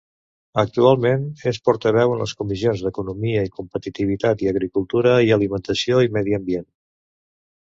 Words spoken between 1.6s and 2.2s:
portaveu